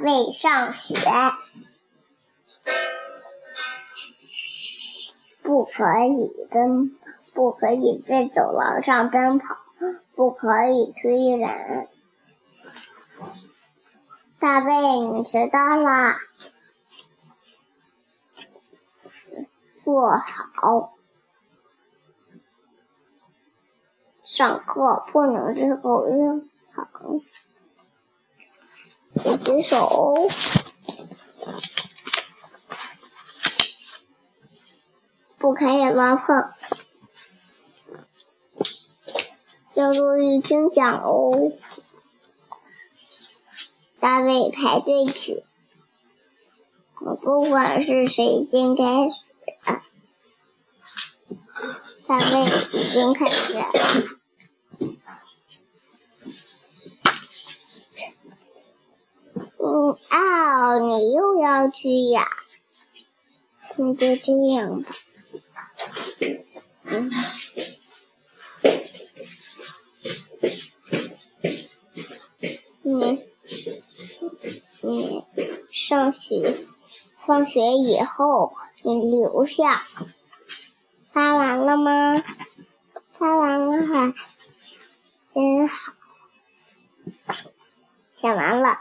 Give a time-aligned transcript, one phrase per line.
[0.00, 0.96] 未上学，
[5.42, 6.96] 不可以奔，
[7.34, 9.58] 不可以在走廊上奔跑，
[10.14, 11.86] 不可以推人。
[14.38, 16.18] 大卫，你迟到啦！
[19.76, 20.94] 坐好。
[24.22, 27.20] 上课不能吃口香糖。
[29.22, 30.28] 举举手。
[35.38, 36.50] 不可以乱碰。
[39.74, 41.52] 要注意听讲哦。
[43.98, 45.44] 大卫排队去。
[47.00, 49.80] 我不管是谁先开始。
[52.06, 54.09] 大卫已经开始。
[59.92, 62.26] 哦，你又要去呀？
[63.76, 64.90] 那就这样吧。
[66.84, 67.10] 嗯。
[72.82, 73.22] 你
[74.80, 75.24] 你
[75.70, 76.66] 上学
[77.26, 79.86] 放学以后你留下。
[81.12, 82.22] 发完了吗？
[83.18, 84.14] 发完了哈，
[85.34, 85.92] 真好。
[88.16, 88.80] 写完了。